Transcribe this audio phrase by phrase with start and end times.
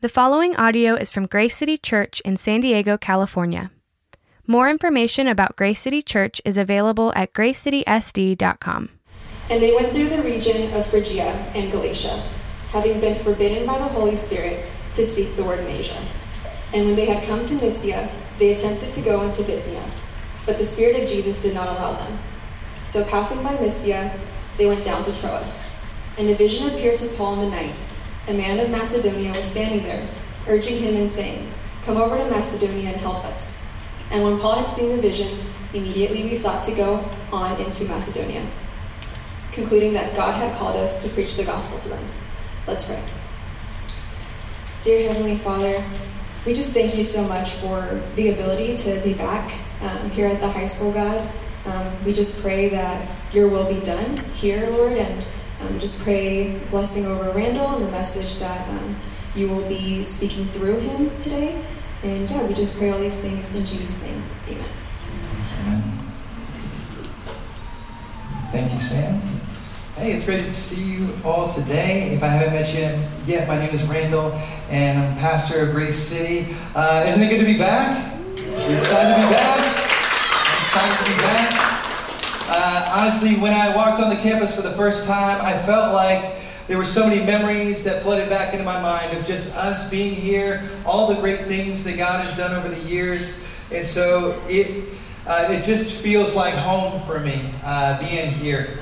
[0.00, 3.72] The following audio is from Grace City Church in San Diego, California.
[4.46, 8.90] More information about Grace City Church is available at gracecitysd.com.
[9.50, 11.24] And they went through the region of Phrygia
[11.56, 12.22] and Galatia,
[12.68, 16.00] having been forbidden by the Holy Spirit to speak the word in Asia.
[16.72, 18.08] And when they had come to Mysia,
[18.38, 19.82] they attempted to go into Bithynia,
[20.46, 22.16] but the Spirit of Jesus did not allow them.
[22.84, 24.16] So passing by Mysia,
[24.58, 25.84] they went down to Troas.
[26.16, 27.74] And a vision appeared to Paul in the night.
[28.28, 30.06] A man of Macedonia was standing there,
[30.46, 31.50] urging him and saying,
[31.80, 33.72] Come over to Macedonia and help us.
[34.10, 35.38] And when Paul had seen the vision,
[35.72, 38.46] immediately we sought to go on into Macedonia,
[39.50, 42.10] concluding that God had called us to preach the gospel to them.
[42.66, 43.02] Let's pray.
[44.82, 45.82] Dear Heavenly Father,
[46.44, 50.38] we just thank you so much for the ability to be back um, here at
[50.38, 51.26] the high school, God.
[51.64, 55.24] Um, we just pray that your will be done here, Lord, and
[55.60, 58.96] um, just pray blessing over Randall and the message that um,
[59.34, 61.60] you will be speaking through him today.
[62.02, 64.22] And yeah, we just pray all these things in Jesus' name.
[64.48, 64.64] Amen.
[68.52, 69.20] Thank you, Sam.
[69.96, 72.10] Hey, it's great to see you all today.
[72.14, 74.32] If I haven't met you yet, my name is Randall,
[74.70, 76.54] and I'm pastor of Grace City.
[76.74, 78.16] Uh, isn't it good to be back?
[78.36, 79.58] You're excited to be back?
[80.38, 81.57] I'm excited to be back.
[82.90, 86.36] Honestly, when I walked on the campus for the first time, I felt like
[86.68, 90.14] there were so many memories that flooded back into my mind of just us being
[90.14, 93.44] here, all the great things that God has done over the years.
[93.70, 94.84] And so it,
[95.26, 98.78] uh, it just feels like home for me uh, being here.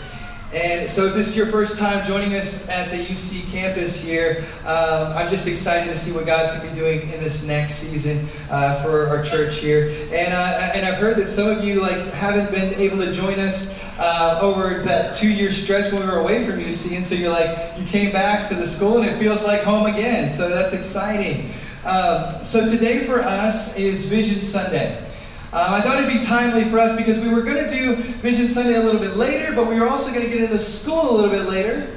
[0.56, 4.42] And so, if this is your first time joining us at the UC campus here,
[4.64, 7.74] um, I'm just excited to see what God's going to be doing in this next
[7.74, 9.90] season uh, for our church here.
[10.10, 13.38] And uh, and I've heard that some of you like haven't been able to join
[13.38, 17.30] us uh, over that two-year stretch when we were away from UC, and so you're
[17.30, 20.30] like you came back to the school and it feels like home again.
[20.30, 21.50] So that's exciting.
[21.84, 25.06] Um, so today for us is Vision Sunday.
[25.52, 28.48] Um, I thought it'd be timely for us because we were going to do Vision
[28.48, 31.10] Sunday a little bit later, but we were also going to get into the school
[31.10, 31.92] a little bit later.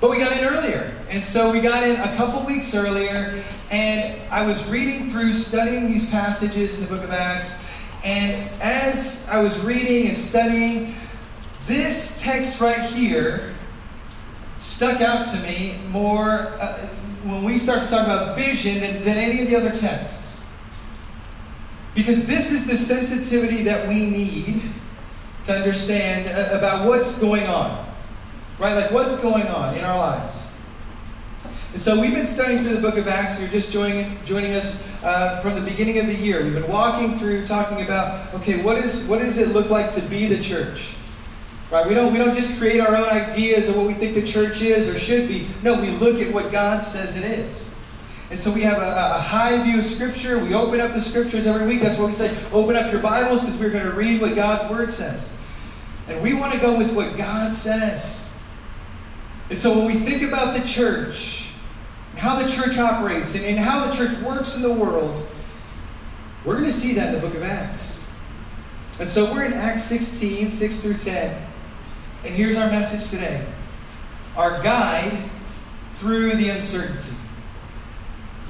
[0.00, 0.92] But we got in earlier.
[1.08, 5.86] And so we got in a couple weeks earlier, and I was reading through, studying
[5.86, 7.64] these passages in the book of Acts.
[8.04, 10.94] And as I was reading and studying,
[11.66, 13.54] this text right here
[14.56, 16.86] stuck out to me more uh,
[17.24, 20.27] when we start to talk about vision than, than any of the other texts.
[21.94, 24.62] Because this is the sensitivity that we need
[25.44, 27.86] to understand uh, about what's going on.
[28.58, 28.74] Right?
[28.74, 30.52] Like what's going on in our lives.
[31.72, 33.38] And so we've been studying through the book of Acts.
[33.38, 36.42] You're just joining, joining us uh, from the beginning of the year.
[36.42, 40.00] We've been walking through talking about, okay, what, is, what does it look like to
[40.00, 40.94] be the church?
[41.70, 41.86] Right?
[41.86, 44.62] We don't, we don't just create our own ideas of what we think the church
[44.62, 45.46] is or should be.
[45.62, 47.74] No, we look at what God says it is.
[48.30, 50.38] And so we have a, a, high view of Scripture.
[50.38, 51.80] We open up the Scriptures every week.
[51.80, 54.68] That's what we say open up your Bibles because we're going to read what God's
[54.70, 55.32] Word says.
[56.08, 58.34] And we want to go with what God says.
[59.48, 61.46] And so when we think about the church,
[62.16, 65.26] how the church operates, and, and how the church works in the world,
[66.44, 68.10] we're going to see that in the book of Acts.
[69.00, 71.46] And so we're in Acts 16, 6 through 10.
[72.24, 73.46] And here's our message today
[74.36, 75.30] our guide
[75.94, 77.14] through the uncertainty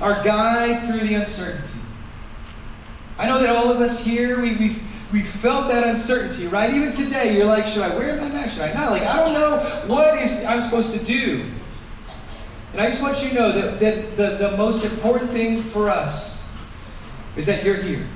[0.00, 1.78] our guide through the uncertainty.
[3.18, 6.72] I know that all of us here, we, we've, we felt that uncertainty, right?
[6.72, 8.54] Even today, you're like, should I wear my mask?
[8.54, 8.92] Should I not?
[8.92, 11.50] Like, I don't know what is I'm supposed to do.
[12.72, 15.88] And I just want you to know that, that the, the most important thing for
[15.88, 16.46] us
[17.36, 18.06] is that you're here.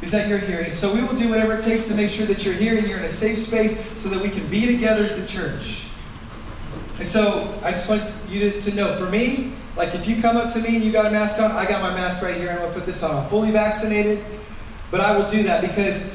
[0.00, 0.60] Is that you're here.
[0.60, 2.88] And so we will do whatever it takes to make sure that you're here and
[2.88, 5.86] you're in a safe space so that we can be together as the church.
[6.98, 10.36] And so I just want you to, to know for me, like if you come
[10.36, 12.50] up to me and you got a mask on, I got my mask right here.
[12.50, 13.16] And I'm to put this on.
[13.16, 14.24] I'm fully vaccinated,
[14.90, 16.14] but I will do that because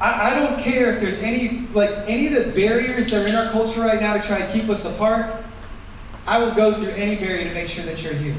[0.00, 3.34] I, I don't care if there's any like any of the barriers that are in
[3.34, 5.42] our culture right now to try to keep us apart.
[6.26, 8.36] I will go through any barrier to make sure that you're here.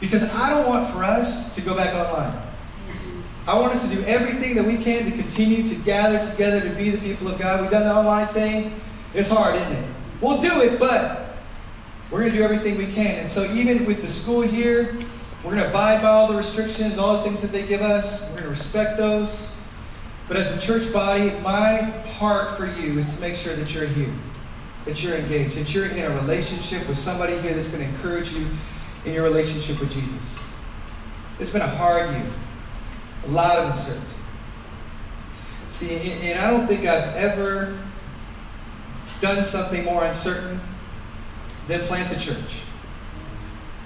[0.00, 2.40] Because I don't want for us to go back online.
[3.46, 6.74] I want us to do everything that we can to continue to gather together to
[6.74, 7.60] be the people of God.
[7.60, 8.80] We've done the online thing.
[9.12, 9.88] It's hard, isn't it?
[10.22, 11.23] We'll do it, but
[12.10, 13.16] we're going to do everything we can.
[13.16, 14.96] And so, even with the school here,
[15.42, 18.22] we're going to abide by all the restrictions, all the things that they give us.
[18.22, 19.54] We're going to respect those.
[20.26, 21.82] But as a church body, my
[22.16, 24.12] heart for you is to make sure that you're here,
[24.86, 28.32] that you're engaged, that you're in a relationship with somebody here that's going to encourage
[28.32, 28.46] you
[29.04, 30.42] in your relationship with Jesus.
[31.38, 32.30] It's been a hard year,
[33.24, 34.16] a lot of uncertainty.
[35.68, 37.78] See, and I don't think I've ever
[39.20, 40.60] done something more uncertain
[41.66, 42.60] then plant a church.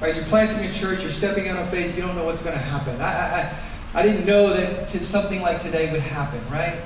[0.01, 0.15] Right?
[0.15, 2.63] You're planting a church, you're stepping out on faith, you don't know what's going to
[2.63, 3.01] happen.
[3.01, 3.55] I, I,
[3.95, 6.77] I didn't know that t- something like today would happen, right?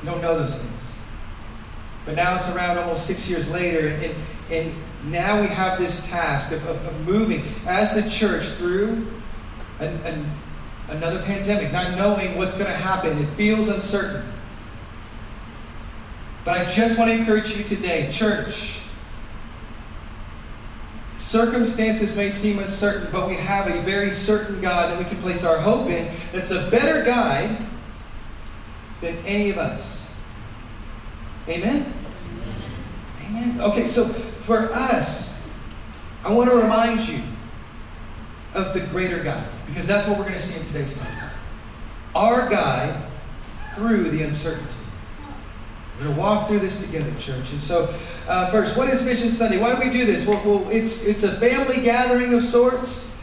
[0.00, 0.96] You don't know those things.
[2.04, 4.14] But now it's around almost six years later, and,
[4.50, 4.74] and
[5.04, 9.06] now we have this task of, of, of moving as the church through
[9.80, 10.30] an, an,
[10.88, 13.18] another pandemic, not knowing what's going to happen.
[13.18, 14.24] It feels uncertain.
[16.44, 18.81] But I just want to encourage you today, church.
[21.22, 25.44] Circumstances may seem uncertain, but we have a very certain God that we can place
[25.44, 27.64] our hope in that's a better guide
[29.00, 30.10] than any of us.
[31.48, 31.94] Amen?
[33.24, 33.60] Amen.
[33.60, 35.46] Okay, so for us,
[36.24, 37.22] I want to remind you
[38.54, 41.28] of the greater God, because that's what we're going to see in today's text.
[42.16, 43.00] Our guide
[43.76, 44.74] through the uncertainty.
[46.02, 47.52] We're going to walk through this together, church.
[47.52, 47.84] And so,
[48.26, 49.60] uh, first, what is Vision Sunday?
[49.60, 50.26] Why do we do this?
[50.26, 53.16] Well, well, it's, it's a family gathering of sorts,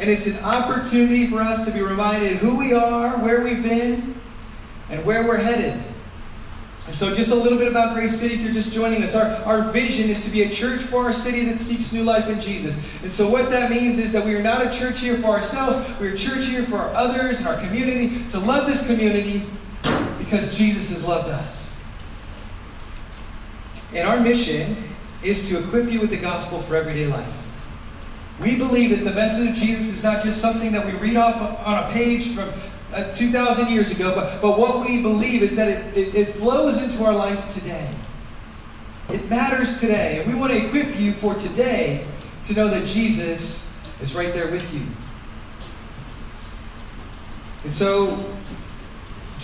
[0.00, 4.20] and it's an opportunity for us to be reminded who we are, where we've been,
[4.90, 5.74] and where we're headed.
[6.88, 9.14] And so, just a little bit about Grace City if you're just joining us.
[9.14, 12.28] Our, our vision is to be a church for our city that seeks new life
[12.28, 13.00] in Jesus.
[13.00, 15.88] And so, what that means is that we are not a church here for ourselves,
[16.00, 19.44] we're a church here for our others and our community, to love this community
[20.18, 21.73] because Jesus has loved us.
[23.94, 24.76] And our mission
[25.22, 27.46] is to equip you with the gospel for everyday life.
[28.40, 31.36] We believe that the message of Jesus is not just something that we read off
[31.64, 32.50] on a page from
[32.92, 36.82] uh, 2,000 years ago, but, but what we believe is that it, it, it flows
[36.82, 37.88] into our life today.
[39.10, 40.20] It matters today.
[40.20, 42.06] And we want to equip you for today
[42.44, 44.86] to know that Jesus is right there with you.
[47.62, 48.34] And so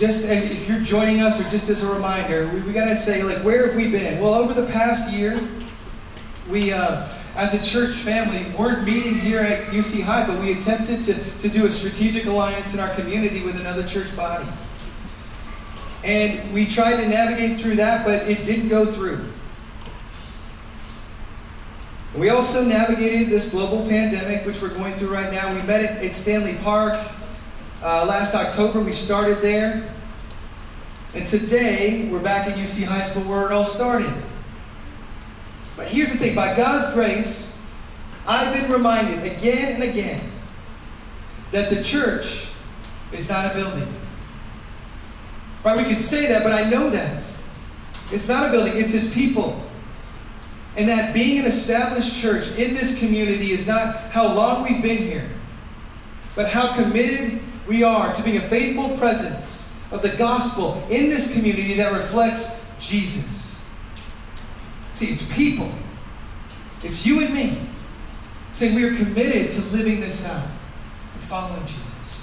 [0.00, 3.22] just if you're joining us or just as a reminder, we, we got to say,
[3.22, 4.18] like, where have we been?
[4.18, 5.38] Well, over the past year,
[6.48, 7.06] we, uh,
[7.36, 11.48] as a church family, weren't meeting here at UC High, but we attempted to, to
[11.50, 14.48] do a strategic alliance in our community with another church body.
[16.02, 19.22] And we tried to navigate through that, but it didn't go through.
[22.16, 25.52] We also navigated this global pandemic, which we're going through right now.
[25.54, 26.96] We met at, at Standley Park
[27.82, 29.90] uh, last October, we started there.
[31.14, 34.12] And today, we're back at UC High School where it all started.
[35.76, 37.58] But here's the thing by God's grace,
[38.28, 40.30] I've been reminded again and again
[41.52, 42.48] that the church
[43.12, 43.92] is not a building.
[45.64, 45.76] Right?
[45.76, 47.24] We can say that, but I know that.
[48.12, 49.62] It's not a building, it's His people.
[50.76, 54.98] And that being an established church in this community is not how long we've been
[54.98, 55.28] here,
[56.36, 61.32] but how committed we are to be a faithful presence of the gospel in this
[61.32, 63.62] community that reflects Jesus.
[64.90, 65.70] See, it's people,
[66.82, 67.60] it's you and me
[68.50, 70.48] saying we are committed to living this out
[71.14, 72.20] and following Jesus.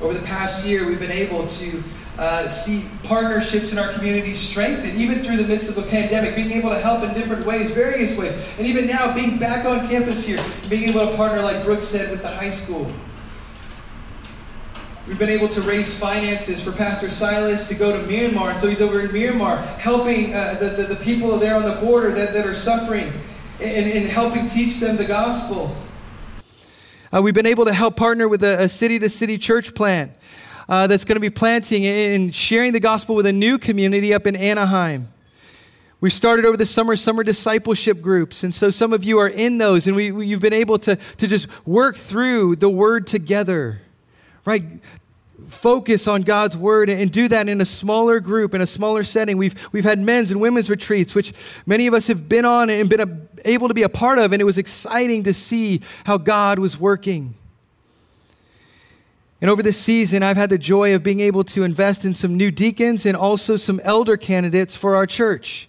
[0.00, 1.84] Over the past year, we've been able to
[2.18, 6.50] uh, see partnerships in our community strengthen, even through the midst of a pandemic, being
[6.50, 8.32] able to help in different ways, various ways.
[8.58, 12.10] And even now, being back on campus here, being able to partner, like Brooke said,
[12.10, 12.92] with the high school.
[15.06, 18.50] We've been able to raise finances for Pastor Silas to go to Myanmar.
[18.50, 21.80] And so he's over in Myanmar helping uh, the, the, the, people there on the
[21.80, 23.12] border that, that are suffering
[23.60, 25.74] and, and helping teach them the gospel.
[27.12, 30.12] Uh, we've been able to help partner with a city to city church plant
[30.70, 34.24] uh, that's going to be planting and sharing the gospel with a new community up
[34.26, 35.08] in Anaheim.
[36.00, 39.58] We started over the summer summer discipleship groups, and so some of you are in
[39.58, 43.82] those, and we, we, you've been able to, to just work through the word together,
[44.44, 44.62] right?
[45.46, 49.36] Focus on God's word and do that in a smaller group, in a smaller setting.
[49.36, 51.32] We've, we've had men's and women's retreats, which
[51.66, 54.32] many of us have been on and been a, able to be a part of,
[54.32, 57.34] and it was exciting to see how God was working.
[59.40, 62.36] And over this season, I've had the joy of being able to invest in some
[62.36, 65.68] new deacons and also some elder candidates for our church.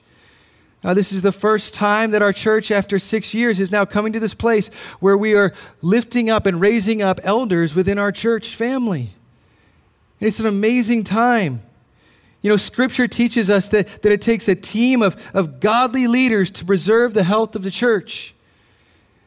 [0.83, 4.11] Now, this is the first time that our church, after six years, is now coming
[4.13, 8.55] to this place where we are lifting up and raising up elders within our church
[8.55, 9.11] family.
[10.19, 11.61] And it's an amazing time.
[12.41, 16.49] You know, Scripture teaches us that, that it takes a team of, of godly leaders
[16.51, 18.33] to preserve the health of the church.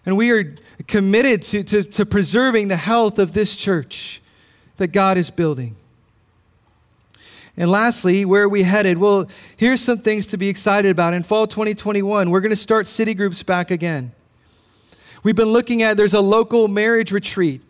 [0.05, 0.57] And we are
[0.89, 4.21] committed to, to, to preserving the health of this church
[4.77, 5.77] that God is building.
[7.57, 8.99] And lastly, where are we headed?
[8.99, 11.15] Well, here's some things to be excited about.
[11.15, 14.13] In fall 2021, we're going to start city groups back again.
[15.23, 17.63] We've been looking at there's a local marriage retreat.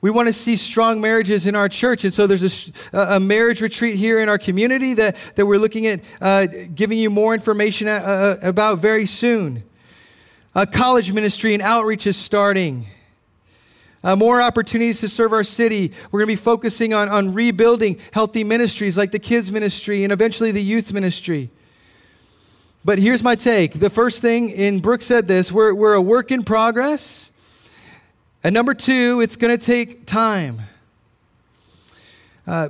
[0.00, 2.04] We want to see strong marriages in our church.
[2.04, 5.88] And so there's a, a marriage retreat here in our community that, that we're looking
[5.88, 9.64] at uh, giving you more information uh, uh about very soon.
[10.54, 12.86] A college ministry and outreach is starting.
[14.04, 15.92] Uh, more opportunities to serve our city.
[16.10, 20.12] We're going to be focusing on, on rebuilding healthy ministries like the kids' ministry and
[20.12, 21.50] eventually the youth ministry.
[22.84, 23.80] But here's my take.
[23.80, 27.32] The first thing, and Brooke said this, we're, we're a work in progress.
[28.44, 30.62] And number two, it's going to take time.
[32.46, 32.68] Uh,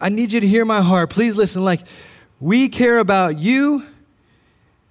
[0.00, 1.10] I need you to hear my heart.
[1.10, 1.64] Please listen.
[1.64, 1.80] Like,
[2.40, 3.84] we care about you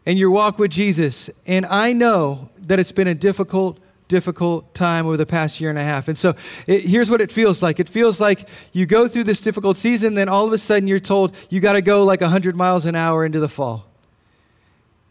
[0.06, 1.30] and your walk with Jesus.
[1.48, 3.80] And I know that it's been a difficult,
[4.12, 6.10] difficult time over the past year and a half.
[6.10, 6.36] And so
[6.68, 10.16] it, here's what it feels like it feels like you go through this difficult season,
[10.16, 12.94] then all of a sudden you're told you got to go like 100 miles an
[12.94, 13.86] hour into the fall.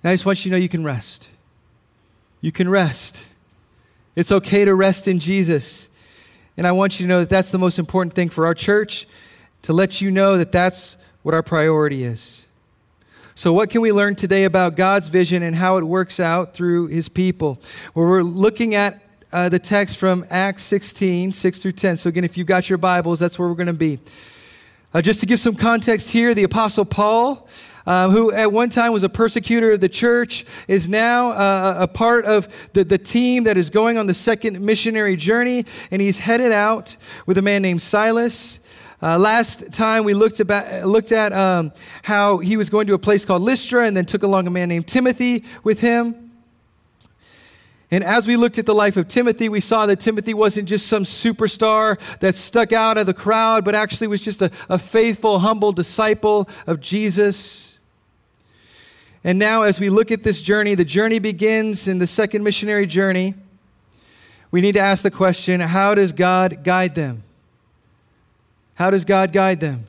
[0.02, 1.30] And I just want you to know you can rest.
[2.42, 3.24] You can rest.
[4.14, 5.88] It's okay to rest in Jesus.
[6.58, 9.08] And I want you to know that that's the most important thing for our church,
[9.62, 12.46] to let you know that that's what our priority is.
[13.36, 16.88] So, what can we learn today about God's vision and how it works out through
[16.88, 17.60] his people?
[17.94, 19.00] Well, we're looking at
[19.32, 21.96] uh, the text from Acts 16, 6 through 10.
[21.96, 24.00] So, again, if you've got your Bibles, that's where we're going to be.
[24.92, 27.46] Uh, just to give some context here, the Apostle Paul,
[27.86, 31.88] um, who at one time was a persecutor of the church, is now uh, a
[31.88, 36.18] part of the, the team that is going on the second missionary journey, and he's
[36.18, 36.96] headed out
[37.26, 38.58] with a man named Silas.
[39.02, 42.98] Uh, last time we looked, about, looked at um, how he was going to a
[42.98, 46.30] place called Lystra and then took along a man named Timothy with him.
[47.90, 50.86] And as we looked at the life of Timothy, we saw that Timothy wasn't just
[50.86, 55.38] some superstar that stuck out of the crowd, but actually was just a, a faithful,
[55.38, 57.78] humble disciple of Jesus.
[59.24, 62.86] And now, as we look at this journey, the journey begins in the second missionary
[62.86, 63.34] journey.
[64.50, 67.24] We need to ask the question how does God guide them?
[68.80, 69.86] How does God guide them?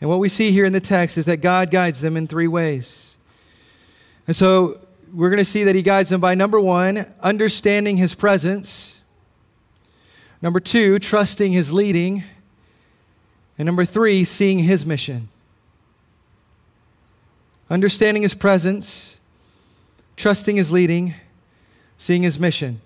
[0.00, 2.48] And what we see here in the text is that God guides them in three
[2.48, 3.18] ways.
[4.26, 4.80] And so
[5.12, 9.02] we're going to see that He guides them by number one, understanding His presence,
[10.40, 12.24] number two, trusting His leading,
[13.58, 15.28] and number three, seeing His mission.
[17.68, 19.18] Understanding His presence,
[20.16, 21.12] trusting His leading,
[21.98, 22.80] seeing His mission.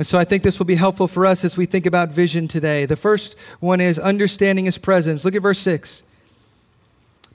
[0.00, 2.48] And so I think this will be helpful for us as we think about vision
[2.48, 2.86] today.
[2.86, 5.26] The first one is understanding his presence.
[5.26, 6.04] Look at verse 6.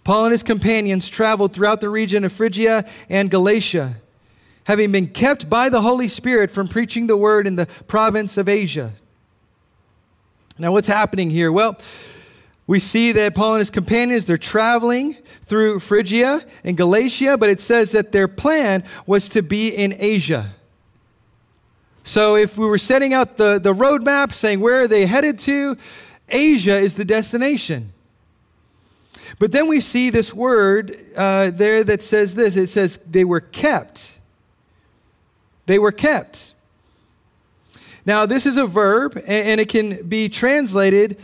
[0.03, 3.97] Paul and his companions traveled throughout the region of Phrygia and Galatia,
[4.65, 8.49] having been kept by the Holy Spirit from preaching the word in the province of
[8.49, 8.93] Asia.
[10.57, 11.51] Now, what's happening here?
[11.51, 11.77] Well,
[12.65, 17.59] we see that Paul and his companions, they're traveling through Phrygia and Galatia, but it
[17.59, 20.55] says that their plan was to be in Asia.
[22.05, 25.75] So if we were setting out the, the roadmap, saying where are they headed to,
[26.29, 27.93] Asia is the destination.
[29.39, 33.39] But then we see this word uh, there that says this it says they were
[33.39, 34.19] kept.
[35.65, 36.53] They were kept.
[38.05, 41.17] Now, this is a verb, and it can be translated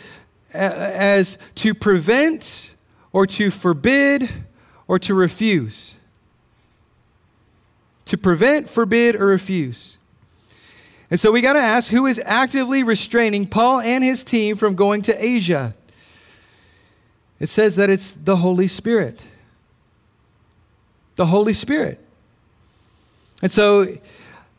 [0.51, 2.73] as to prevent,
[3.13, 4.29] or to forbid,
[4.87, 5.93] or to refuse.
[8.05, 9.99] To prevent, forbid, or refuse.
[11.11, 14.75] And so we got to ask who is actively restraining Paul and his team from
[14.75, 15.75] going to Asia?
[17.37, 19.21] It says that it's the Holy Spirit.
[21.17, 21.99] The Holy Spirit.
[23.41, 23.97] And so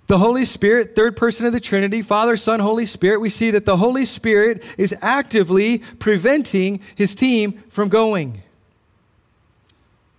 [0.09, 3.65] the Holy Spirit, third person of the Trinity, Father, Son, Holy Spirit, we see that
[3.65, 8.43] the Holy Spirit is actively preventing his team from going.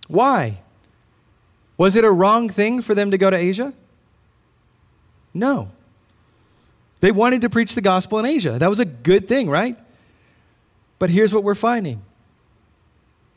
[0.08, 0.62] Why?
[1.76, 3.72] Was it a wrong thing for them to go to Asia?
[5.32, 5.70] No.
[7.04, 8.58] They wanted to preach the gospel in Asia.
[8.58, 9.76] That was a good thing, right?
[10.98, 12.00] But here's what we're finding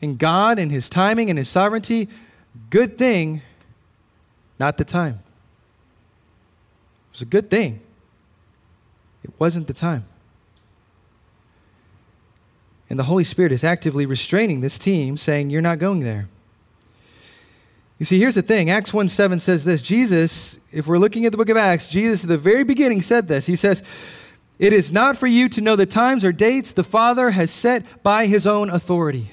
[0.00, 2.08] in God and His timing and His sovereignty,
[2.70, 3.42] good thing,
[4.58, 5.20] not the time.
[7.10, 7.80] It was a good thing.
[9.22, 10.06] It wasn't the time.
[12.88, 16.30] And the Holy Spirit is actively restraining this team, saying, You're not going there.
[17.98, 21.32] You see, here's the thing Acts 1 7 says this Jesus, if we're looking at
[21.32, 23.46] the book of Acts, Jesus at the very beginning said this.
[23.46, 23.82] He says,
[24.58, 28.02] It is not for you to know the times or dates the Father has set
[28.02, 29.30] by his own authority.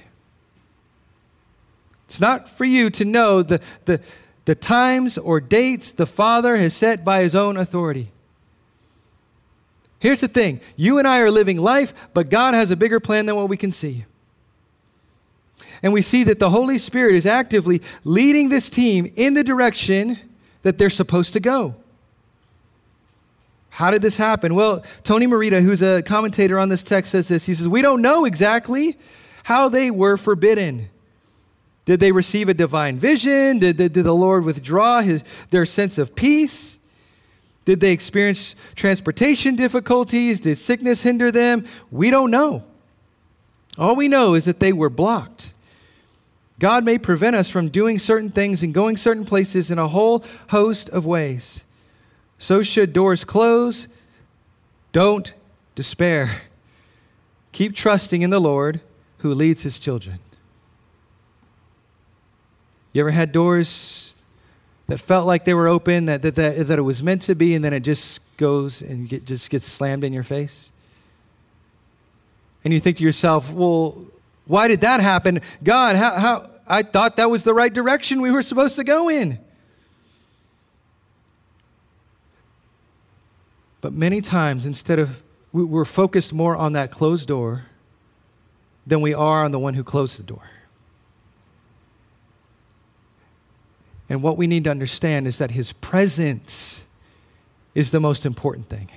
[2.05, 3.99] It's not for you to know the, the,
[4.45, 8.11] the times or dates the Father has set by his own authority.
[9.99, 13.25] Here's the thing you and I are living life, but God has a bigger plan
[13.25, 14.05] than what we can see.
[15.81, 20.19] And we see that the Holy Spirit is actively leading this team in the direction
[20.61, 21.75] that they're supposed to go.
[23.69, 24.55] How did this happen?
[24.55, 27.45] Well, Tony Merida, who's a commentator on this text, says this.
[27.45, 28.97] He says, We don't know exactly
[29.43, 30.89] how they were forbidden.
[31.83, 33.59] Did they receive a divine vision?
[33.59, 36.79] Did, did, did the Lord withdraw his, their sense of peace?
[37.65, 40.39] Did they experience transportation difficulties?
[40.39, 41.65] Did sickness hinder them?
[41.91, 42.63] We don't know.
[43.77, 45.53] All we know is that they were blocked.
[46.59, 50.23] God may prevent us from doing certain things and going certain places in a whole
[50.49, 51.65] host of ways.
[52.37, 53.87] So, should doors close,
[54.91, 55.33] don't
[55.73, 56.41] despair.
[57.51, 58.81] Keep trusting in the Lord
[59.19, 60.19] who leads his children.
[62.93, 64.15] You ever had doors
[64.87, 67.55] that felt like they were open, that, that, that, that it was meant to be,
[67.55, 70.71] and then it just goes and get, just gets slammed in your face?
[72.65, 73.95] And you think to yourself, well,
[74.45, 75.39] why did that happen?
[75.63, 79.07] God, how, how, I thought that was the right direction we were supposed to go
[79.07, 79.39] in.
[83.81, 85.21] But many times, instead of,
[85.53, 87.65] we're focused more on that closed door
[88.87, 90.49] than we are on the one who closed the door.
[94.09, 96.83] And what we need to understand is that his presence
[97.75, 98.89] is the most important thing.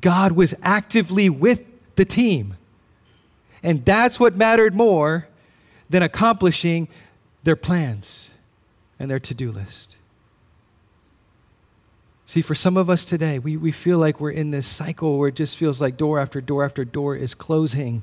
[0.00, 1.62] God was actively with
[1.96, 2.56] the team.
[3.62, 5.28] And that's what mattered more
[5.88, 6.88] than accomplishing
[7.44, 8.32] their plans
[8.98, 9.96] and their to do list.
[12.26, 15.28] See, for some of us today, we, we feel like we're in this cycle where
[15.28, 18.02] it just feels like door after door after door is closing.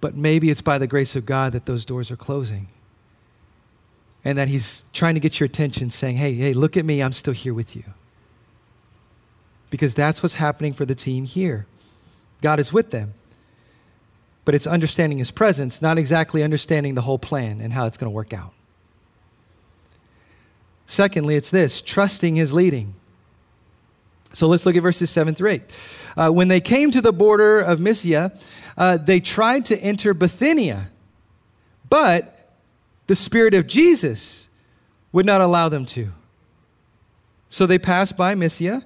[0.00, 2.68] But maybe it's by the grace of God that those doors are closing.
[4.24, 7.12] And that He's trying to get your attention, saying, hey, hey, look at me, I'm
[7.12, 7.84] still here with you.
[9.70, 11.66] Because that's what's happening for the team here.
[12.40, 13.14] God is with them.
[14.44, 18.10] But it's understanding His presence, not exactly understanding the whole plan and how it's going
[18.10, 18.52] to work out.
[20.90, 22.94] Secondly, it's this trusting his leading.
[24.32, 25.62] So let's look at verses 7 through 8.
[26.16, 28.32] Uh, when they came to the border of Mysia,
[28.76, 30.90] uh, they tried to enter Bithynia,
[31.88, 32.56] but
[33.06, 34.48] the Spirit of Jesus
[35.12, 36.10] would not allow them to.
[37.48, 38.84] So they passed by Mysia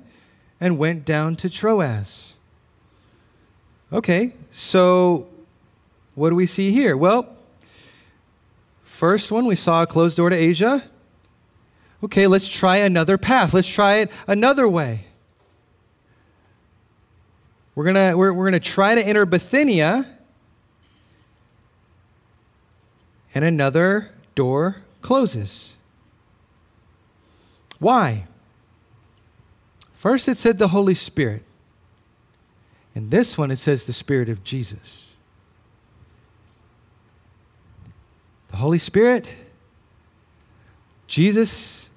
[0.60, 2.33] and went down to Troas.
[3.94, 5.26] Okay, so
[6.14, 6.96] what do we see here?
[6.96, 7.34] Well,
[8.82, 10.84] first one, we saw a closed door to Asia
[12.04, 13.54] okay, let's try another path.
[13.54, 15.06] Let's try it another way.
[17.74, 20.06] We're going to we're, we're gonna try to enter Bithynia,
[23.34, 25.74] and another door closes.
[27.80, 28.26] Why?
[29.94, 31.42] First, it said the Holy Spirit.
[32.94, 35.14] In this one, it says the Spirit of Jesus.
[38.48, 39.34] The Holy Spirit,
[41.08, 41.90] Jesus,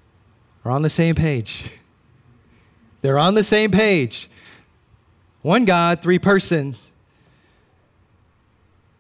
[0.66, 1.72] are on the same page.
[3.02, 4.28] They're on the same page.
[5.44, 6.92] One God, three persons,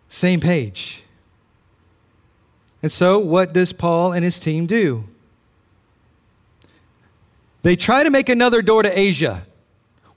[0.07, 1.03] same page.
[2.83, 5.05] And so, what does Paul and his team do?
[7.63, 9.43] They try to make another door to Asia.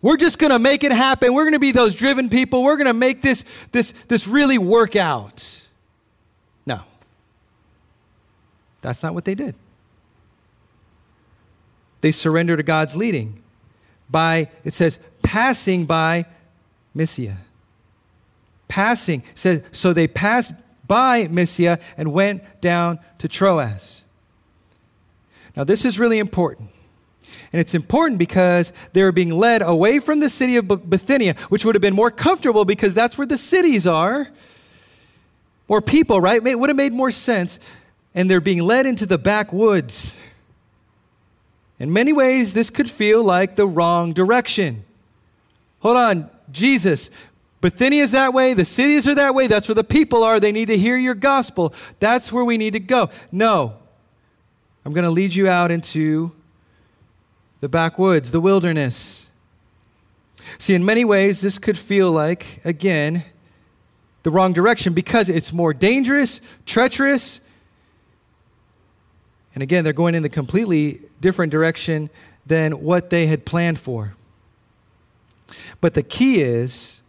[0.03, 1.35] We're just going to make it happen.
[1.35, 2.63] We're going to be those driven people.
[2.63, 5.63] We're going to make this, this, this really work out.
[6.65, 6.81] No.
[8.81, 9.55] That's not what they did.
[12.01, 13.43] They surrender to God's leading
[14.09, 16.25] by, it says, passing by
[16.95, 17.37] Mysia.
[18.69, 19.23] Passing.
[19.35, 20.55] says, so they passed
[20.87, 24.03] by Mysia and went down to Troas.
[25.57, 26.71] Now, this is really important.
[27.53, 31.65] And it's important because they were being led away from the city of Bithynia, which
[31.65, 34.29] would have been more comfortable because that's where the cities are.
[35.69, 36.45] More people, right?
[36.45, 37.59] It would have made more sense.
[38.15, 40.17] And they're being led into the backwoods.
[41.79, 44.85] In many ways, this could feel like the wrong direction.
[45.81, 47.11] Hold on, Jesus.
[47.61, 50.41] Bithynia is that way, the cities are that way, that's where the people are.
[50.41, 51.75] They need to hear your gospel.
[51.99, 53.11] That's where we need to go.
[53.31, 53.75] No,
[54.85, 56.33] I'm going to lead you out into
[57.61, 59.29] the backwoods, the wilderness.
[60.59, 63.25] See, in many ways, this could feel like, again,
[64.23, 67.41] the wrong direction because it's more dangerous, treacherous,
[69.55, 72.09] and again, they're going in the completely different direction
[72.47, 74.15] than what they had planned for.
[75.81, 77.01] But the key is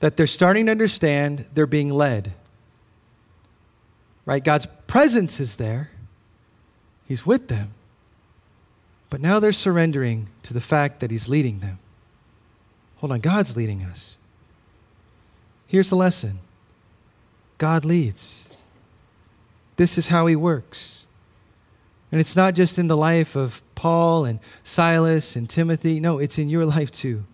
[0.00, 2.32] that they're starting to understand they're being led.
[4.24, 4.42] Right?
[4.42, 5.90] God's presence is there,
[7.06, 7.74] He's with them.
[9.12, 11.78] But now they're surrendering to the fact that He's leading them.
[12.96, 14.16] Hold on, God's leading us.
[15.66, 16.38] Here's the lesson
[17.58, 18.48] God leads.
[19.76, 21.04] This is how He works.
[22.10, 26.00] And it's not just in the life of Paul and Silas and Timothy.
[26.00, 27.24] No, it's in your life too.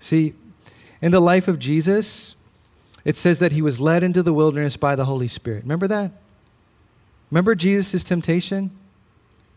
[0.00, 0.32] See,
[1.02, 2.34] in the life of Jesus,
[3.04, 5.64] it says that he was led into the wilderness by the Holy Spirit.
[5.64, 6.12] Remember that?
[7.30, 8.70] Remember Jesus' temptation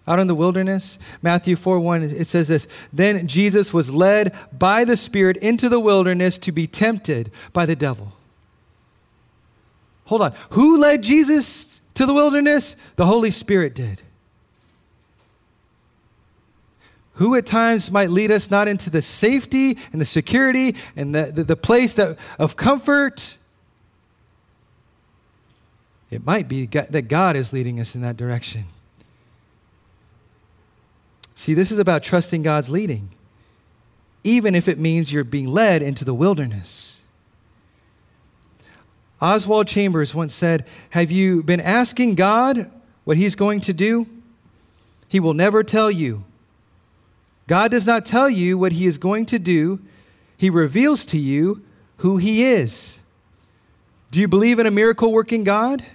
[0.07, 0.99] out in the wilderness?
[1.21, 5.79] Matthew 4 1, it says this Then Jesus was led by the Spirit into the
[5.79, 8.13] wilderness to be tempted by the devil.
[10.05, 10.33] Hold on.
[10.51, 12.75] Who led Jesus to the wilderness?
[12.95, 14.01] The Holy Spirit did.
[17.13, 21.31] Who at times might lead us not into the safety and the security and the,
[21.31, 23.37] the, the place that, of comfort.
[26.11, 28.65] It might be that God is leading us in that direction.
[31.35, 33.09] See, this is about trusting God's leading,
[34.23, 37.01] even if it means you're being led into the wilderness.
[39.21, 42.71] Oswald Chambers once said, Have you been asking God
[43.03, 44.07] what He's going to do?
[45.07, 46.23] He will never tell you.
[47.47, 49.79] God does not tell you what He is going to do,
[50.37, 51.63] He reveals to you
[51.97, 52.99] who He is.
[54.11, 55.85] Do you believe in a miracle working God?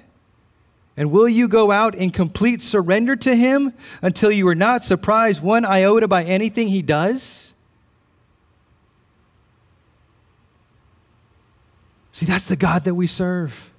[0.96, 3.72] And will you go out in complete surrender to Him
[4.02, 7.54] until you are not surprised one iota by anything He does?
[12.12, 13.70] See, that's the God that we serve,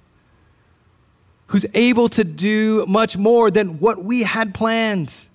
[1.48, 5.28] who's able to do much more than what we had planned.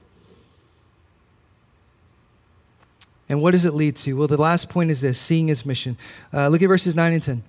[3.29, 4.13] And what does it lead to?
[4.17, 5.97] Well, the last point is this seeing his mission.
[6.33, 7.43] Uh, look at verses 9 and 10.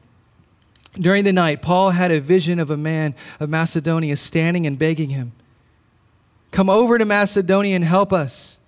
[0.93, 5.11] During the night, Paul had a vision of a man of Macedonia standing and begging
[5.11, 5.33] him,
[6.51, 8.59] Come over to Macedonia and help us.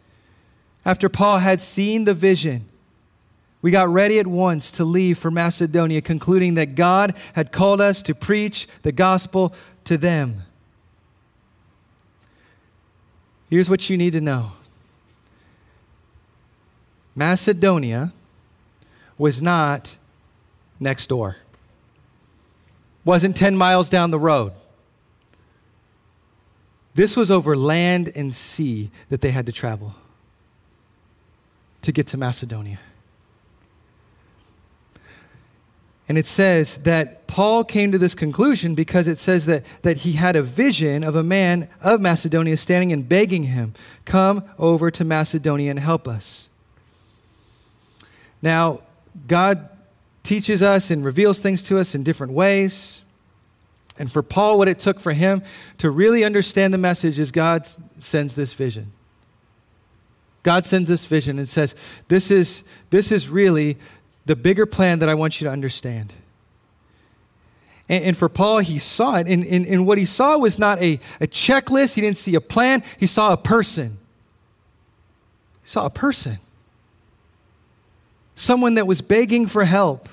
[0.85, 2.67] After Paul had seen the vision,
[3.63, 8.01] we got ready at once to leave for Macedonia, concluding that God had called us
[8.03, 9.55] to preach the gospel
[9.85, 10.43] to them.
[13.51, 14.53] Here's what you need to know
[17.15, 18.13] Macedonia
[19.19, 19.97] was not
[20.79, 21.37] next door,
[23.11, 24.53] wasn't 10 miles down the road.
[26.95, 29.97] This was over land and sea that they had to travel
[31.83, 32.79] to get to Macedonia.
[36.09, 40.13] And it says that Paul came to this conclusion because it says that, that he
[40.13, 45.05] had a vision of a man of Macedonia standing and begging him, Come over to
[45.05, 46.49] Macedonia and help us.
[48.41, 48.83] Now,
[49.27, 49.69] God
[50.31, 53.03] teaches us and reveals things to us in different ways.
[53.99, 55.43] And for Paul, what it took for him
[55.79, 57.67] to really understand the message is God
[57.99, 58.93] sends this vision.
[60.45, 61.75] God sends this vision and says,
[62.07, 63.77] This is, this is really
[64.25, 66.13] the bigger plan that I want you to understand.
[67.89, 69.27] And, and for Paul, he saw it.
[69.27, 72.41] And, and, and what he saw was not a, a checklist, he didn't see a
[72.41, 73.99] plan, he saw a person.
[75.65, 76.39] He saw a person
[78.41, 80.09] someone that was begging for help,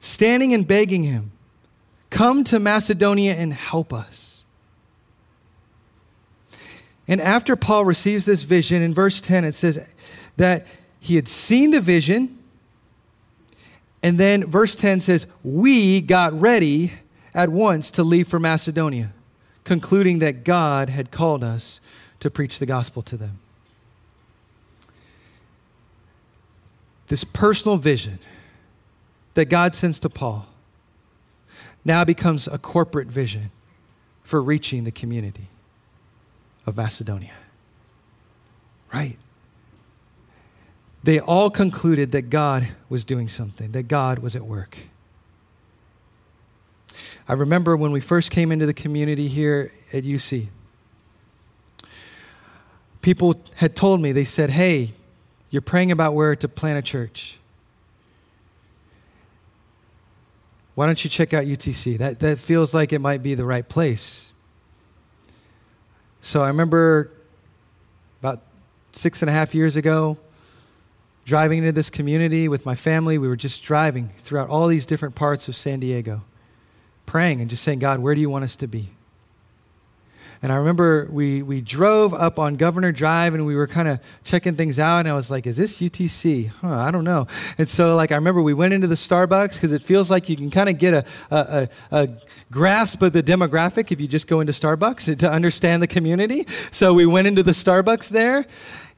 [0.00, 1.32] standing and begging him,
[2.10, 4.44] Come to Macedonia and help us.
[7.06, 9.86] And after Paul receives this vision, in verse 10, it says
[10.36, 10.66] that
[11.00, 12.38] he had seen the vision.
[14.02, 16.92] And then verse 10 says, We got ready
[17.34, 19.12] at once to leave for Macedonia,
[19.64, 21.80] concluding that God had called us
[22.20, 23.38] to preach the gospel to them.
[27.08, 28.18] this personal vision
[29.38, 30.46] that God sends to Paul
[31.84, 33.52] now becomes a corporate vision
[34.24, 35.46] for reaching the community
[36.66, 37.34] of Macedonia.
[38.92, 39.16] Right?
[41.04, 44.76] They all concluded that God was doing something, that God was at work.
[47.28, 50.48] I remember when we first came into the community here at UC,
[53.02, 54.90] people had told me, they said, hey,
[55.50, 57.38] you're praying about where to plant a church.
[60.78, 61.98] Why don't you check out UTC?
[61.98, 64.32] That, that feels like it might be the right place.
[66.20, 67.10] So I remember
[68.20, 68.42] about
[68.92, 70.18] six and a half years ago,
[71.24, 73.18] driving into this community with my family.
[73.18, 76.22] We were just driving throughout all these different parts of San Diego,
[77.06, 78.90] praying and just saying, God, where do you want us to be?
[80.42, 84.00] And I remember we, we drove up on Governor Drive and we were kind of
[84.22, 85.00] checking things out.
[85.00, 86.48] And I was like, is this UTC?
[86.48, 87.26] Huh, I don't know.
[87.58, 90.36] And so, like, I remember we went into the Starbucks because it feels like you
[90.36, 92.08] can kind of get a, a, a, a,
[92.50, 96.46] grasp of the demographic if you just go into Starbucks to understand the community.
[96.70, 98.46] So we went into the Starbucks there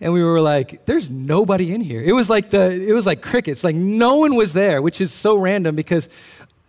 [0.00, 2.02] and we were like, there's nobody in here.
[2.02, 3.64] It was like the, it was like crickets.
[3.64, 6.08] Like, no one was there, which is so random because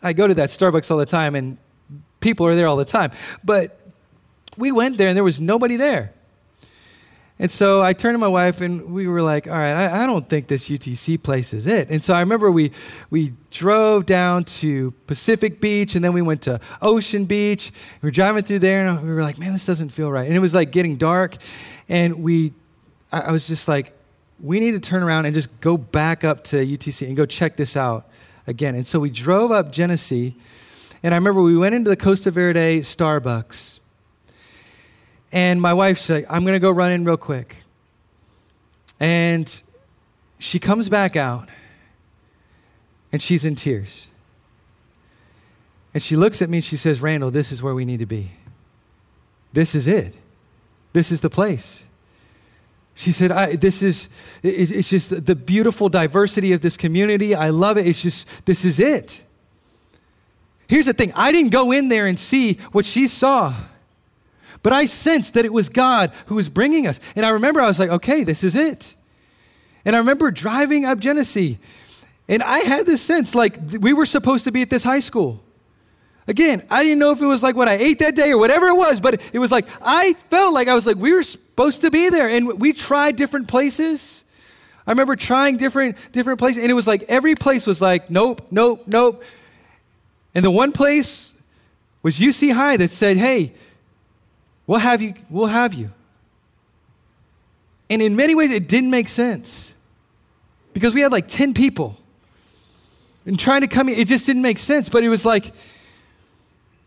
[0.02, 1.58] I go to that Starbucks all the time and
[2.20, 3.12] people are there all the time.
[3.44, 3.81] But
[4.58, 6.14] we went there and there was nobody there.
[7.42, 10.06] And so I turned to my wife and we were like, all right, I, I,
[10.06, 11.90] don't think this UTC place is it.
[11.90, 12.72] And so I remember we,
[13.10, 17.72] we drove down to Pacific Beach and then we went to Ocean Beach.
[18.04, 20.28] We were driving through there and we were like, man, this doesn't feel right.
[20.28, 21.38] And it was like getting dark.
[21.90, 22.54] And we,
[23.12, 23.98] I, I was just like,
[24.40, 27.58] we need to turn around and just go back up to UTC and go check
[27.58, 28.08] this out
[28.46, 28.76] again.
[28.76, 30.36] And so we drove up Genesee.
[31.02, 33.80] And I remember we went into the Costa Verde Starbucks
[35.32, 37.58] and my wife said, I'm going to go run in real quick.
[39.00, 39.62] And
[40.40, 41.50] she comes back out
[43.12, 44.10] and she's in tears.
[45.94, 48.06] And she looks at me and she says, Randall, this is where we need to
[48.06, 48.32] be.
[49.54, 50.16] This is it.
[50.94, 51.86] This is the place.
[52.96, 54.10] She said, This is,
[54.44, 57.36] it, it's just the beautiful diversity of this community.
[57.36, 57.88] I love it.
[57.88, 59.24] It's just, this is it.
[60.68, 63.54] Here's the thing I didn't go in there and see what she saw.
[64.64, 67.00] But I sensed that it was God who was bringing us.
[67.16, 68.96] And I remember I was like, okay, this is it.
[69.84, 71.58] And I remember driving up Genesee,
[72.28, 75.44] and I had this sense like we were supposed to be at this high school.
[76.28, 78.68] Again, I didn't know if it was like what I ate that day or whatever
[78.68, 81.82] it was, but it was like I felt like I was like we were supposed
[81.82, 84.24] to be there, and we tried different places.
[84.86, 88.48] I remember trying different different places, and it was like every place was like nope,
[88.52, 89.24] nope, nope.
[90.36, 91.34] And the one place
[92.04, 93.56] was UC High that said, "Hey,
[94.72, 95.16] We'll have you.
[95.30, 95.92] We'll have you.
[97.90, 99.76] And in many ways, it didn't make sense
[100.72, 101.98] because we had like 10 people.
[103.26, 104.88] And trying to come here, it just didn't make sense.
[104.88, 105.48] But it was like,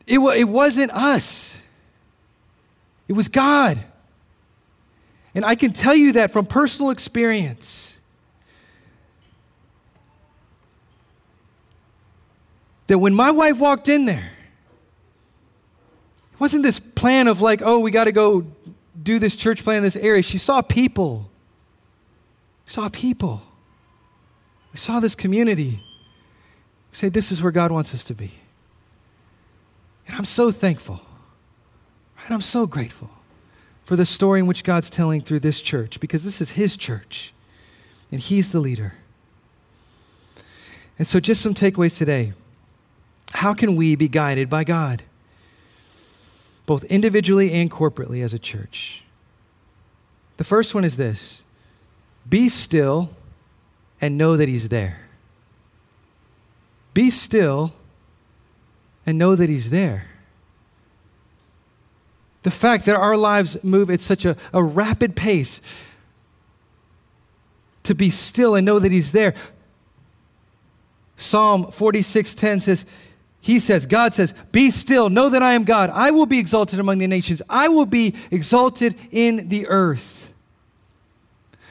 [0.07, 1.59] it, it wasn't us,
[3.07, 3.79] it was God.
[5.35, 7.99] And I can tell you that from personal experience.
[12.87, 14.31] That when my wife walked in there,
[16.45, 18.45] wasn't this plan of like, oh, we got to go
[19.03, 20.23] do this church plan in this area.
[20.23, 21.31] She saw people.
[22.67, 23.41] We saw people.
[24.71, 25.81] We saw this community.
[26.91, 28.33] We say, this is where God wants us to be.
[30.07, 31.01] And I'm so thankful.
[32.19, 32.31] Right?
[32.31, 33.09] I'm so grateful
[33.87, 37.33] for the story in which God's telling through this church because this is His church
[38.13, 38.93] and He's the leader.
[40.99, 42.35] And so, just some takeaways today.
[43.31, 45.05] How can we be guided by God?
[46.67, 49.03] Both individually and corporately as a church.
[50.37, 51.43] The first one is this
[52.29, 53.11] be still
[54.01, 55.01] and know that He's there.
[56.93, 57.73] Be still
[59.07, 60.07] and know that He's there.
[62.43, 65.61] The fact that our lives move at such a, a rapid pace,
[67.85, 69.35] to be still and know that He's there.
[71.17, 72.87] Psalm 46:10 says,
[73.45, 75.91] he says, God says, Be still, know that I am God.
[75.91, 80.35] I will be exalted among the nations, I will be exalted in the earth.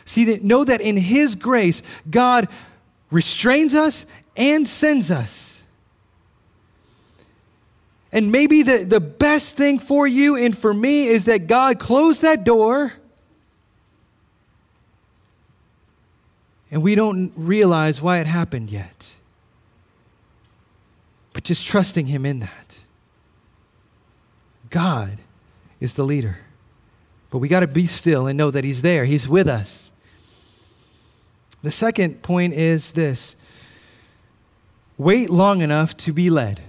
[0.06, 2.48] See, that, know that in His grace, God
[3.10, 4.06] restrains us
[4.38, 5.64] and sends us.
[8.12, 12.22] And maybe the, the best thing for you and for me is that God closed
[12.22, 12.94] that door
[16.70, 19.16] and we don't realize why it happened yet
[21.34, 22.80] but just trusting Him in that.
[24.70, 25.18] God
[25.80, 26.38] is the leader.
[27.30, 29.92] But we got to be still and know that He's there, He's with us.
[31.64, 33.36] The second point is this
[34.98, 36.62] wait long enough to be led.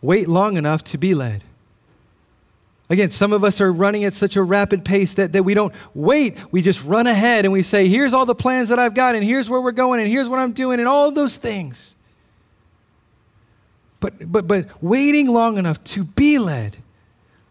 [0.00, 1.44] Wait long enough to be led.
[2.88, 5.72] Again, some of us are running at such a rapid pace that, that we don't
[5.94, 6.52] wait.
[6.52, 9.22] We just run ahead and we say, here's all the plans that I've got, and
[9.22, 11.94] here's where we're going, and here's what I'm doing, and all those things.
[14.00, 16.78] But, but, but waiting long enough to be led.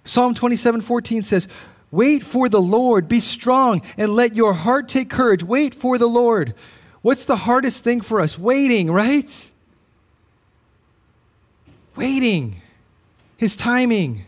[0.03, 1.47] Psalm 27 14 says,
[1.91, 5.43] Wait for the Lord, be strong, and let your heart take courage.
[5.43, 6.53] Wait for the Lord.
[7.01, 8.37] What's the hardest thing for us?
[8.37, 9.51] Waiting, right?
[11.95, 12.61] Waiting.
[13.37, 14.25] His timing.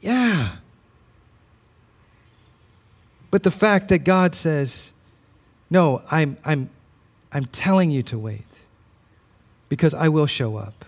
[0.00, 0.56] Yeah.
[3.30, 4.92] But the fact that God says,
[5.70, 6.70] No, I'm, I'm,
[7.32, 8.46] I'm telling you to wait
[9.68, 10.85] because I will show up.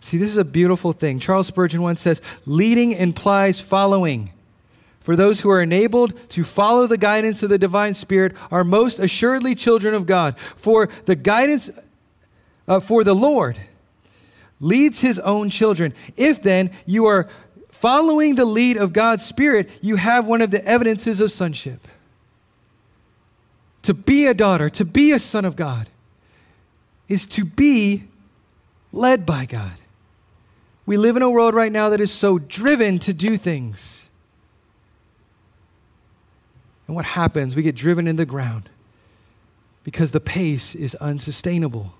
[0.00, 1.20] See, this is a beautiful thing.
[1.20, 4.30] Charles Spurgeon once says, leading implies following.
[5.00, 8.98] For those who are enabled to follow the guidance of the divine spirit are most
[8.98, 10.38] assuredly children of God.
[10.38, 11.88] For the guidance
[12.68, 13.58] uh, for the Lord
[14.60, 15.94] leads his own children.
[16.16, 17.28] If then you are
[17.70, 21.88] following the lead of God's spirit, you have one of the evidences of sonship.
[23.82, 25.88] To be a daughter, to be a son of God
[27.08, 28.04] is to be
[28.92, 29.79] led by God.
[30.90, 34.08] We live in a world right now that is so driven to do things.
[36.88, 37.54] And what happens?
[37.54, 38.68] We get driven in the ground
[39.84, 41.92] because the pace is unsustainable.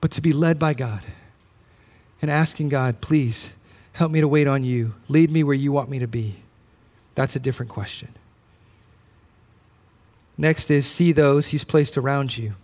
[0.00, 1.02] But to be led by God
[2.22, 3.52] and asking God, please
[3.92, 6.36] help me to wait on you, lead me where you want me to be,
[7.14, 8.08] that's a different question.
[10.38, 12.54] Next is see those he's placed around you.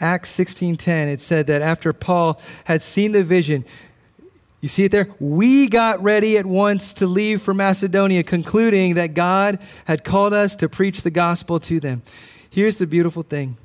[0.00, 3.64] Acts 16:10 it said that after Paul had seen the vision
[4.60, 5.08] you see it there?
[5.20, 10.56] We got ready at once to leave for Macedonia, concluding that God had called us
[10.56, 12.02] to preach the gospel to them.
[12.50, 13.56] Here's the beautiful thing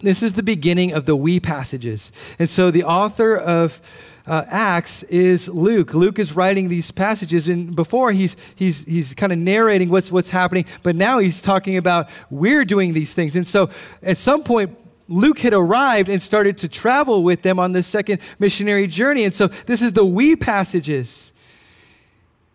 [0.00, 2.12] this is the beginning of the we passages.
[2.38, 3.80] And so the author of
[4.26, 5.94] uh, Acts is Luke.
[5.94, 10.28] Luke is writing these passages, and before he's, he's, he's kind of narrating what's, what's
[10.28, 13.36] happening, but now he's talking about we're doing these things.
[13.36, 13.70] And so
[14.02, 14.76] at some point,
[15.08, 19.24] Luke had arrived and started to travel with them on this second missionary journey.
[19.24, 21.32] And so this is the we passages.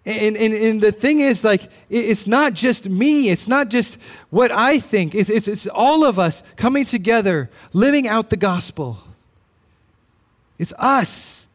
[0.05, 3.99] And, and, and the thing is, like, it's not just me, it's not just
[4.31, 8.97] what I think, it's, it's, it's all of us coming together, living out the gospel.
[10.57, 11.45] It's us.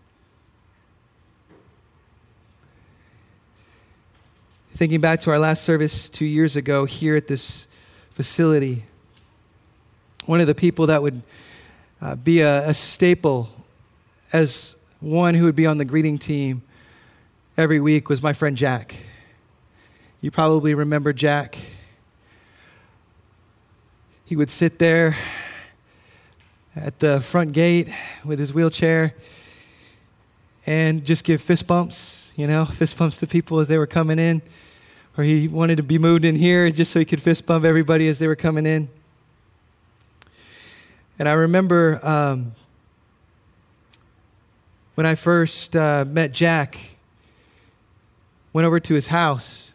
[4.75, 7.67] Thinking back to our last service two years ago here at this
[8.13, 8.85] facility,
[10.27, 11.23] one of the people that would
[12.01, 13.49] uh, be a, a staple
[14.33, 16.63] as one who would be on the greeting team
[17.57, 18.97] every week was my friend Jack.
[20.21, 21.57] You probably remember Jack.
[24.25, 25.17] He would sit there
[26.75, 27.89] at the front gate
[28.25, 29.15] with his wheelchair
[30.67, 34.19] and just give fist bumps, you know, fist bumps to people as they were coming
[34.19, 34.43] in.
[35.17, 38.09] Or he wanted to be moved in here just so he could fist bump everybody
[38.09, 38.89] as they were coming in.
[41.19, 42.53] And I remember um,
[44.95, 46.79] when I first uh, met Jack,
[48.53, 49.73] went over to his house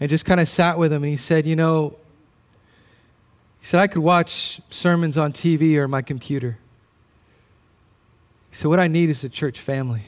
[0.00, 1.02] and just kind of sat with him.
[1.02, 1.96] And he said, You know,
[3.60, 6.58] he said, I could watch sermons on TV or my computer.
[8.50, 10.02] He said, What I need is a church family.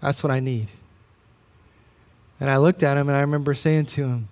[0.00, 0.70] That's what I need.
[2.40, 4.28] And I looked at him and I remember saying to him,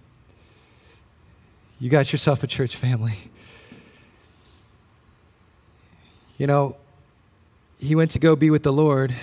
[1.79, 3.15] You got yourself a church family.
[6.43, 6.77] You know,
[7.79, 9.15] he went to go be with the Lord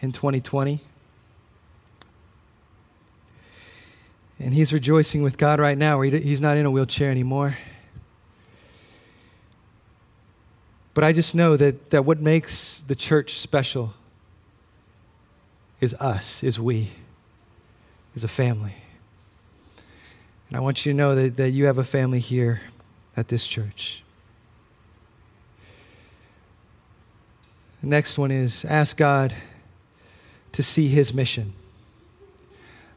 [0.00, 0.78] in 2020.
[4.38, 7.58] And he's rejoicing with God right now, he's not in a wheelchair anymore.
[10.94, 13.92] But I just know that, that what makes the church special
[15.80, 16.90] is us, is we,
[18.14, 18.74] is a family.
[20.48, 22.60] And I want you to know that, that you have a family here
[23.16, 24.01] at this church.
[27.82, 29.34] The next one is ask God
[30.52, 31.52] to see his mission.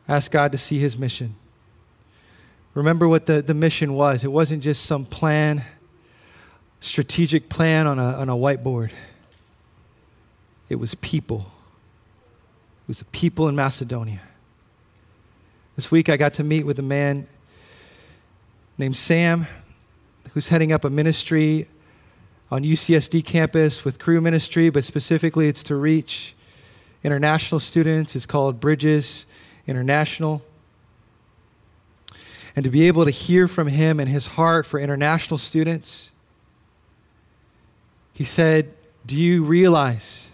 [0.08, 1.36] Ask God to see his mission.
[2.76, 4.24] Remember what the, the mission was.
[4.24, 5.63] It wasn't just some plan,
[6.82, 8.91] strategic plan on a, on a whiteboard.
[10.69, 11.48] It was people.
[12.84, 14.21] It was the people in Macedonia.
[15.76, 17.28] This week I got to meet with a man
[18.78, 19.48] named Sam
[20.34, 21.67] who's heading up a ministry
[22.51, 26.36] on UCSD campus with Cru ministry, but specifically it's to reach
[27.03, 28.15] international students.
[28.15, 29.25] It's called Bridges
[29.67, 30.41] International.
[32.55, 36.12] And to be able to hear from him and his heart for international students,
[38.13, 38.73] he said,
[39.05, 40.29] Do you realize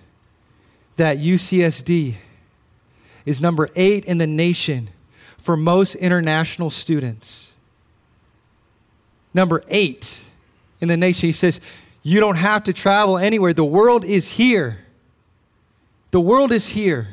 [0.97, 2.15] that UCSD
[3.25, 4.91] is number eight in the nation
[5.37, 7.53] for most international students?
[9.33, 10.23] Number eight
[10.79, 11.27] in the nation.
[11.27, 11.59] He says,
[12.03, 13.53] you don't have to travel anywhere.
[13.53, 14.77] The world is here.
[16.11, 17.09] The world is here.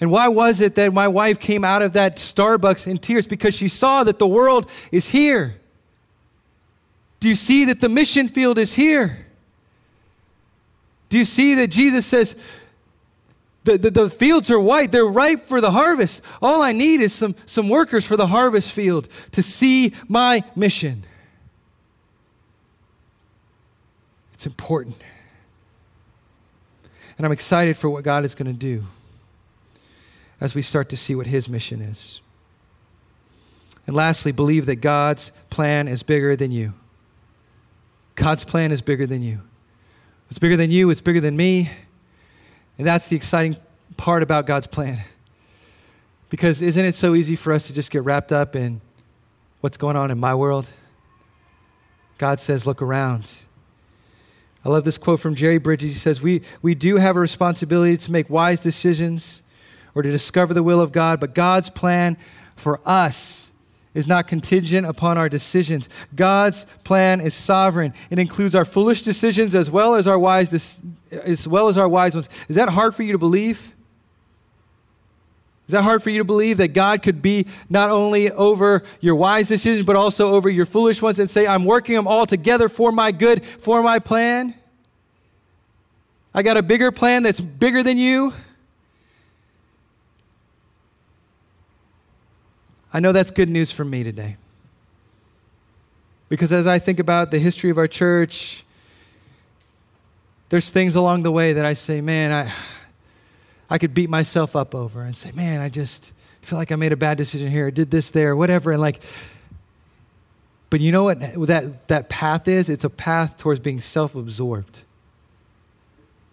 [0.00, 3.26] And why was it that my wife came out of that Starbucks in tears?
[3.26, 5.60] Because she saw that the world is here.
[7.18, 9.26] Do you see that the mission field is here?
[11.10, 12.34] Do you see that Jesus says,
[13.64, 16.22] the, the, the, fields are white, they're ripe for the harvest.
[16.40, 21.04] All I need is some, some workers for the harvest field to see my mission.
[24.40, 24.96] It's important.
[27.18, 28.84] And I'm excited for what God is going to do
[30.40, 32.22] as we start to see what His mission is.
[33.86, 36.72] And lastly, believe that God's plan is bigger than you.
[38.14, 39.42] God's plan is bigger than you.
[40.30, 41.70] It's bigger than you, it's bigger than me.
[42.78, 43.58] And that's the exciting
[43.98, 45.00] part about God's plan.
[46.30, 48.80] Because isn't it so easy for us to just get wrapped up in
[49.60, 50.66] what's going on in my world?
[52.16, 53.42] God says, look around.
[54.64, 55.92] I love this quote from Jerry Bridges.
[55.92, 59.42] He says, we, we do have a responsibility to make wise decisions
[59.94, 62.16] or to discover the will of God, but God's plan
[62.56, 63.50] for us
[63.94, 65.88] is not contingent upon our decisions.
[66.14, 67.92] God's plan is sovereign.
[68.08, 70.54] It includes our foolish decisions as well as our wise
[71.10, 72.28] as well as our wise ones.
[72.48, 73.74] Is that hard for you to believe?
[75.70, 79.14] Is that hard for you to believe that God could be not only over your
[79.14, 82.68] wise decisions, but also over your foolish ones and say, I'm working them all together
[82.68, 84.52] for my good, for my plan?
[86.34, 88.32] I got a bigger plan that's bigger than you.
[92.92, 94.38] I know that's good news for me today.
[96.28, 98.64] Because as I think about the history of our church,
[100.48, 102.52] there's things along the way that I say, man, I
[103.70, 106.12] I could beat myself up over and say, man, I just
[106.42, 108.72] feel like I made a bad decision here, did this there, whatever.
[108.72, 109.00] And like,
[110.70, 112.68] but you know what that, that path is?
[112.68, 114.82] It's a path towards being self absorbed.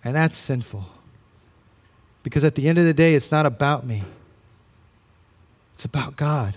[0.04, 0.86] And that's sinful.
[2.24, 4.04] Because at the end of the day, it's not about me,
[5.74, 6.56] it's about God.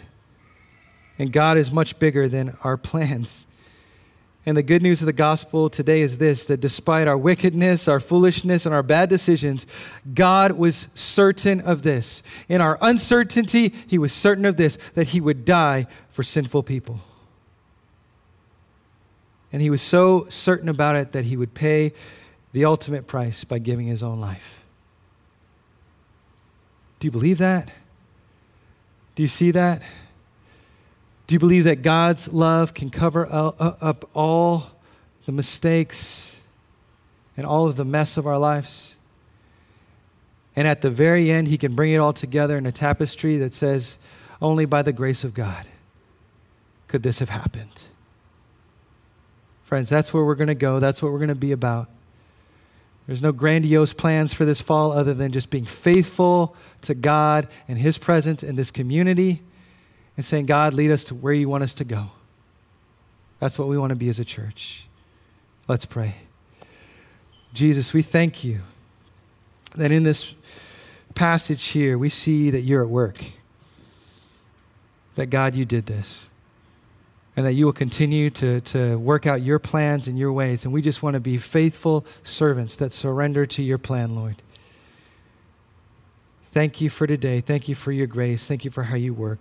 [1.18, 3.46] And God is much bigger than our plans.
[4.46, 8.00] And the good news of the gospel today is this that despite our wickedness, our
[8.00, 9.66] foolishness, and our bad decisions,
[10.14, 12.22] God was certain of this.
[12.48, 17.00] In our uncertainty, He was certain of this that He would die for sinful people.
[19.52, 21.92] And He was so certain about it that He would pay
[22.52, 24.64] the ultimate price by giving His own life.
[26.98, 27.70] Do you believe that?
[29.14, 29.82] Do you see that?
[31.30, 34.66] Do you believe that God's love can cover up all
[35.26, 36.40] the mistakes
[37.36, 38.96] and all of the mess of our lives?
[40.56, 43.54] And at the very end, He can bring it all together in a tapestry that
[43.54, 43.96] says,
[44.42, 45.68] Only by the grace of God
[46.88, 47.84] could this have happened.
[49.62, 50.80] Friends, that's where we're going to go.
[50.80, 51.88] That's what we're going to be about.
[53.06, 57.78] There's no grandiose plans for this fall other than just being faithful to God and
[57.78, 59.42] His presence in this community
[60.20, 62.10] and saying, God, lead us to where you want us to go.
[63.38, 64.84] That's what we want to be as a church.
[65.66, 66.16] Let's pray.
[67.54, 68.60] Jesus, we thank you
[69.76, 70.34] that in this
[71.14, 73.24] passage here, we see that you're at work.
[75.14, 76.26] That God, you did this.
[77.34, 80.66] And that you will continue to, to work out your plans and your ways.
[80.66, 84.36] And we just want to be faithful servants that surrender to your plan, Lord.
[86.52, 87.40] Thank you for today.
[87.40, 88.46] Thank you for your grace.
[88.46, 89.40] Thank you for how you work.